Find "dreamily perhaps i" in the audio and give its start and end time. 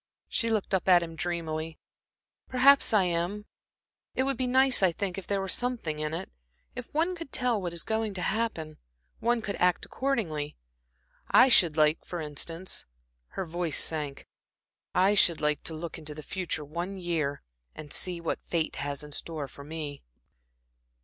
1.15-3.03